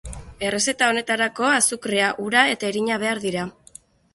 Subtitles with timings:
[0.45, 3.45] Errezeta honetarako azukrea, ura eta irina behar dira.